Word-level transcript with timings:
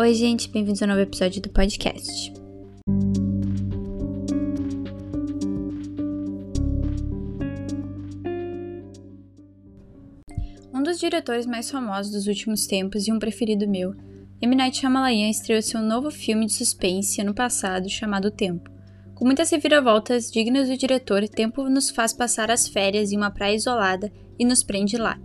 Oi, 0.00 0.14
gente, 0.14 0.48
bem-vindos 0.48 0.80
a 0.80 0.84
um 0.84 0.90
novo 0.90 1.00
episódio 1.00 1.42
do 1.42 1.48
podcast. 1.48 2.32
Um 10.72 10.84
dos 10.84 11.00
diretores 11.00 11.46
mais 11.46 11.68
famosos 11.68 12.12
dos 12.12 12.28
últimos 12.28 12.64
tempos 12.68 13.08
e 13.08 13.12
um 13.12 13.18
preferido 13.18 13.66
meu, 13.66 13.92
M. 14.40 14.54
Night 14.54 14.78
Shyamalan 14.78 15.30
estreou 15.30 15.60
seu 15.60 15.82
novo 15.82 16.12
filme 16.12 16.46
de 16.46 16.52
suspense 16.52 17.20
ano 17.20 17.34
passado 17.34 17.88
chamado 17.88 18.30
Tempo. 18.30 18.70
Com 19.16 19.24
muitas 19.24 19.50
reviravoltas 19.50 20.30
dignas 20.30 20.68
do 20.68 20.76
diretor, 20.76 21.28
Tempo 21.28 21.68
nos 21.68 21.90
faz 21.90 22.12
passar 22.12 22.52
as 22.52 22.68
férias 22.68 23.10
em 23.10 23.16
uma 23.16 23.32
praia 23.32 23.56
isolada 23.56 24.12
e 24.38 24.44
nos 24.44 24.62
prende 24.62 24.96
lá. 24.96 25.18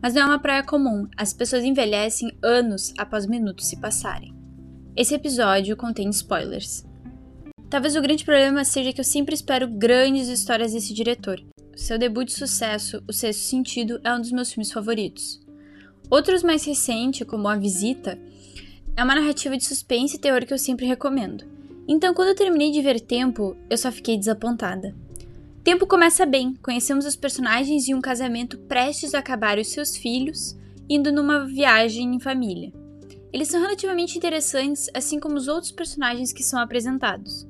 Mas 0.00 0.14
não 0.14 0.22
é 0.22 0.26
uma 0.26 0.38
praia 0.38 0.62
comum, 0.62 1.08
as 1.16 1.32
pessoas 1.32 1.64
envelhecem 1.64 2.36
anos 2.42 2.94
após 2.96 3.26
minutos 3.26 3.66
se 3.66 3.76
passarem. 3.80 4.34
Esse 4.96 5.14
episódio 5.14 5.76
contém 5.76 6.08
spoilers. 6.10 6.84
Talvez 7.68 7.96
o 7.96 8.00
grande 8.00 8.24
problema 8.24 8.64
seja 8.64 8.92
que 8.92 9.00
eu 9.00 9.04
sempre 9.04 9.34
espero 9.34 9.68
grandes 9.68 10.28
histórias 10.28 10.72
desse 10.72 10.94
diretor. 10.94 11.40
Seu 11.76 11.98
debut 11.98 12.26
de 12.26 12.32
sucesso, 12.32 13.02
O 13.06 13.12
Sexto 13.12 13.42
Sentido, 13.42 14.00
é 14.02 14.12
um 14.12 14.20
dos 14.20 14.32
meus 14.32 14.52
filmes 14.52 14.72
favoritos. 14.72 15.40
Outros 16.10 16.42
mais 16.42 16.64
recentes, 16.64 17.26
como 17.26 17.46
A 17.46 17.56
Visita, 17.56 18.18
é 18.96 19.04
uma 19.04 19.14
narrativa 19.14 19.56
de 19.56 19.64
suspense 19.64 20.16
e 20.16 20.18
terror 20.18 20.44
que 20.46 20.52
eu 20.52 20.58
sempre 20.58 20.86
recomendo. 20.86 21.44
Então, 21.86 22.12
quando 22.14 22.28
eu 22.28 22.34
terminei 22.34 22.70
de 22.70 22.82
ver 22.82 23.00
Tempo, 23.00 23.56
eu 23.70 23.78
só 23.78 23.92
fiquei 23.92 24.16
desapontada. 24.16 24.94
Tempo 25.68 25.86
começa 25.86 26.24
bem, 26.24 26.54
conhecemos 26.62 27.04
os 27.04 27.14
personagens 27.14 27.88
e 27.88 27.94
um 27.94 28.00
casamento 28.00 28.56
prestes 28.60 29.12
a 29.12 29.18
acabar 29.18 29.58
e 29.58 29.60
os 29.60 29.68
seus 29.68 29.98
filhos, 29.98 30.56
indo 30.88 31.12
numa 31.12 31.44
viagem 31.44 32.14
em 32.14 32.18
família. 32.18 32.72
Eles 33.30 33.48
são 33.48 33.60
relativamente 33.60 34.16
interessantes, 34.16 34.88
assim 34.94 35.20
como 35.20 35.36
os 35.36 35.46
outros 35.46 35.70
personagens 35.70 36.32
que 36.32 36.42
são 36.42 36.58
apresentados. 36.58 37.46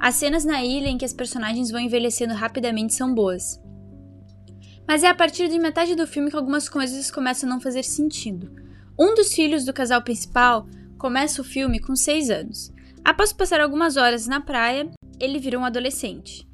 As 0.00 0.14
cenas 0.14 0.46
na 0.46 0.64
ilha 0.64 0.88
em 0.88 0.96
que 0.96 1.04
as 1.04 1.12
personagens 1.12 1.70
vão 1.70 1.78
envelhecendo 1.78 2.32
rapidamente 2.32 2.94
são 2.94 3.14
boas. 3.14 3.60
Mas 4.88 5.04
é 5.04 5.08
a 5.08 5.14
partir 5.14 5.50
de 5.50 5.58
metade 5.58 5.94
do 5.94 6.06
filme 6.06 6.30
que 6.30 6.36
algumas 6.36 6.70
coisas 6.70 7.10
começam 7.10 7.46
a 7.46 7.52
não 7.52 7.60
fazer 7.60 7.82
sentido. 7.82 8.50
Um 8.98 9.14
dos 9.14 9.34
filhos 9.34 9.66
do 9.66 9.74
casal 9.74 10.00
principal 10.00 10.66
começa 10.96 11.42
o 11.42 11.44
filme 11.44 11.78
com 11.80 11.94
6 11.94 12.30
anos. 12.30 12.72
Após 13.04 13.30
passar 13.30 13.60
algumas 13.60 13.98
horas 13.98 14.26
na 14.26 14.40
praia, 14.40 14.90
ele 15.20 15.38
vira 15.38 15.58
um 15.58 15.66
adolescente. 15.66 16.50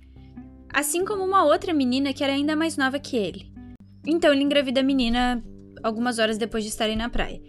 Assim 0.79 1.05
como 1.05 1.25
uma 1.25 1.45
outra 1.45 1.73
menina 1.75 2.12
que 2.12 2.23
era 2.23 2.33
ainda 2.33 2.55
mais 2.55 2.77
nova 2.77 2.98
que 2.98 3.17
ele. 3.17 3.53
Então 4.07 4.33
ele 4.33 4.45
engravida 4.45 4.81
a 4.81 4.84
menina 4.84 5.45
algumas 5.83 6.19
horas 6.19 6.39
depois 6.39 6.62
de 6.62 6.71
estarem 6.71 6.97
na 6.97 7.09
praia 7.09 7.41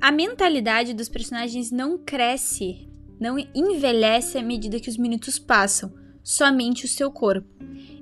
a 0.00 0.10
mentalidade 0.10 0.94
dos 0.94 1.08
personagens 1.08 1.70
não 1.70 1.98
cresce, 1.98 2.88
não 3.20 3.38
envelhece 3.54 4.38
à 4.38 4.42
medida 4.42 4.80
que 4.80 4.88
os 4.88 4.96
minutos 4.96 5.38
passam, 5.38 5.92
somente 6.24 6.86
o 6.86 6.88
seu 6.88 7.10
corpo. 7.10 7.46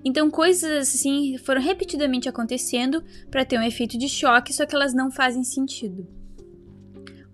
Então 0.04 0.30
coisas 0.30 0.88
assim 0.88 1.36
foram 1.38 1.60
repetidamente 1.60 2.28
acontecendo 2.28 3.02
para 3.30 3.44
ter 3.44 3.58
um 3.58 3.62
efeito 3.62 3.98
de 3.98 4.08
choque, 4.08 4.52
só 4.52 4.64
que 4.64 4.76
elas 4.76 4.94
não 4.94 5.10
fazem 5.10 5.42
sentido. 5.42 6.06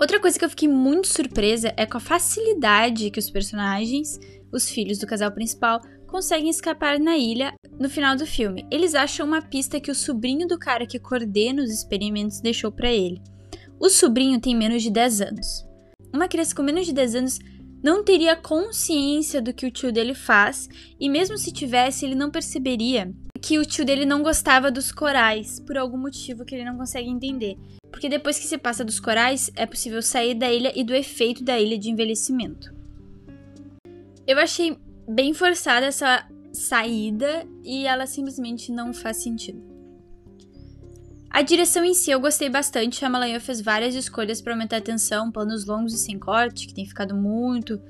Outra 0.00 0.18
coisa 0.18 0.38
que 0.38 0.44
eu 0.44 0.50
fiquei 0.50 0.68
muito 0.68 1.08
surpresa 1.08 1.72
é 1.76 1.84
com 1.84 1.98
a 1.98 2.00
facilidade 2.00 3.10
que 3.10 3.18
os 3.18 3.30
personagens, 3.30 4.18
os 4.50 4.68
filhos 4.68 4.98
do 4.98 5.06
casal 5.06 5.30
principal, 5.30 5.80
conseguem 6.06 6.50
escapar 6.50 6.98
na 6.98 7.16
ilha 7.16 7.54
no 7.78 7.88
final 7.88 8.16
do 8.16 8.26
filme. 8.26 8.66
Eles 8.70 8.94
acham 8.94 9.26
uma 9.26 9.42
pista 9.42 9.80
que 9.80 9.90
o 9.90 9.94
sobrinho 9.94 10.46
do 10.46 10.58
cara 10.58 10.86
que 10.86 10.98
coordena 10.98 11.62
os 11.62 11.70
experimentos 11.70 12.40
deixou 12.40 12.70
para 12.70 12.92
ele. 12.92 13.20
O 13.78 13.88
sobrinho 13.88 14.40
tem 14.40 14.54
menos 14.54 14.82
de 14.82 14.90
10 14.90 15.20
anos. 15.20 15.66
Uma 16.12 16.28
criança 16.28 16.54
com 16.54 16.62
menos 16.62 16.86
de 16.86 16.92
10 16.92 17.14
anos 17.14 17.38
não 17.82 18.02
teria 18.02 18.34
consciência 18.34 19.42
do 19.42 19.52
que 19.52 19.66
o 19.66 19.70
tio 19.70 19.92
dele 19.92 20.14
faz, 20.14 20.68
e 20.98 21.06
mesmo 21.06 21.36
se 21.36 21.52
tivesse, 21.52 22.06
ele 22.06 22.14
não 22.14 22.30
perceberia 22.30 23.12
que 23.42 23.58
o 23.58 23.64
tio 23.66 23.84
dele 23.84 24.06
não 24.06 24.22
gostava 24.22 24.70
dos 24.70 24.90
corais, 24.90 25.60
por 25.60 25.76
algum 25.76 25.98
motivo 25.98 26.46
que 26.46 26.54
ele 26.54 26.64
não 26.64 26.78
consegue 26.78 27.10
entender. 27.10 27.58
Porque 27.90 28.08
depois 28.08 28.38
que 28.38 28.46
se 28.46 28.56
passa 28.56 28.82
dos 28.82 28.98
corais, 28.98 29.50
é 29.54 29.66
possível 29.66 30.00
sair 30.00 30.34
da 30.34 30.50
ilha 30.50 30.72
e 30.74 30.82
do 30.82 30.94
efeito 30.94 31.44
da 31.44 31.60
ilha 31.60 31.76
de 31.76 31.90
envelhecimento. 31.90 32.74
Eu 34.26 34.38
achei 34.38 34.78
bem 35.08 35.34
forçada 35.34 35.86
essa 35.86 36.26
saída 36.52 37.46
e 37.62 37.86
ela 37.86 38.06
simplesmente 38.06 38.70
não 38.72 38.92
faz 38.92 39.18
sentido. 39.18 39.74
A 41.28 41.42
direção 41.42 41.84
em 41.84 41.94
si 41.94 42.12
eu 42.12 42.20
gostei 42.20 42.48
bastante. 42.48 42.96
Shyamalan 42.96 43.40
fez 43.40 43.60
várias 43.60 43.94
escolhas 43.94 44.40
para 44.40 44.52
aumentar 44.52 44.76
a 44.76 44.80
tensão, 44.80 45.32
planos 45.32 45.66
longos 45.66 45.92
e 45.92 45.98
sem 45.98 46.16
corte, 46.16 46.68
que 46.68 46.74
tem 46.74 46.86
ficado 46.86 47.14
muito 47.14 47.82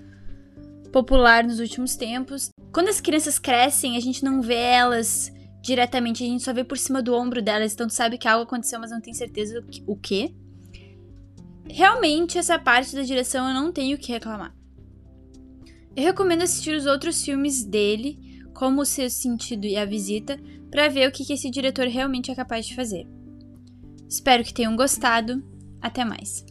popular 0.91 1.45
nos 1.45 1.61
últimos 1.61 1.95
tempos. 1.95 2.49
Quando 2.73 2.89
as 2.89 3.03
crianças 3.03 3.39
crescem, 3.39 3.99
a 3.99 4.01
gente 4.01 4.25
não 4.25 4.41
vê 4.41 4.55
elas 4.55 5.31
diretamente, 5.61 6.25
a 6.25 6.27
gente 6.27 6.43
só 6.43 6.55
vê 6.55 6.65
por 6.65 6.79
cima 6.79 7.03
do 7.03 7.15
ombro 7.15 7.43
delas, 7.43 7.75
então 7.75 7.87
tu 7.87 7.93
sabe 7.93 8.17
que 8.17 8.29
algo 8.29 8.45
aconteceu, 8.45 8.81
mas 8.81 8.91
não 8.91 9.01
tem 9.01 9.13
certeza 9.13 9.63
o 9.87 9.97
que. 9.97 10.35
Realmente, 11.69 12.39
essa 12.39 12.59
parte 12.59 12.95
da 12.95 13.03
direção 13.03 13.49
eu 13.49 13.55
não 13.55 13.73
tenho 13.73 13.97
o 13.97 14.01
que 14.01 14.13
reclamar. 14.13 14.55
Eu 15.97 16.03
recomendo 16.05 16.43
assistir 16.43 16.75
os 16.75 16.87
outros 16.87 17.25
filmes 17.25 17.65
dele, 17.65 18.19
como 18.53 18.83
O 18.83 18.87
Seu 18.87 19.09
Sentido 19.09 19.67
e 19.67 19.77
A 19.77 19.85
Visita, 19.85 20.39
para 20.71 20.89
ver 20.89 21.09
o 21.09 21.13
que 21.13 21.33
esse 21.33 21.51
diretor 21.51 21.87
realmente 21.87 22.31
é 22.31 22.35
capaz 22.35 22.67
de 22.67 22.75
fazer. 22.75 23.07
Espero 24.09 24.45
que 24.45 24.53
tenham 24.53 24.75
gostado. 24.75 25.43
Até 25.81 26.05
mais! 26.05 26.45